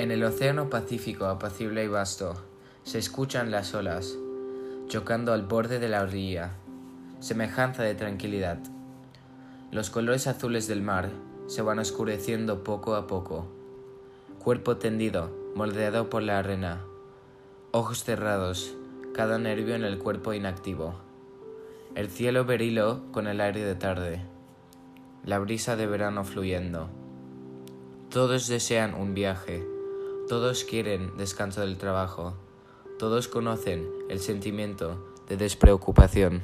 [0.00, 2.34] En el océano Pacífico apacible y vasto,
[2.84, 4.16] se escuchan las olas,
[4.86, 6.52] chocando al borde de la orilla,
[7.18, 8.56] semejanza de tranquilidad.
[9.70, 11.10] Los colores azules del mar
[11.48, 13.46] se van oscureciendo poco a poco.
[14.42, 16.80] Cuerpo tendido, moldeado por la arena.
[17.70, 18.74] Ojos cerrados,
[19.12, 20.94] cada nervio en el cuerpo inactivo.
[21.94, 24.22] El cielo berilo con el aire de tarde.
[25.26, 26.88] La brisa de verano fluyendo.
[28.08, 29.62] Todos desean un viaje
[30.30, 32.34] todos quieren descanso del trabajo.
[33.00, 36.42] Todos conocen el sentimiento de despreocupación.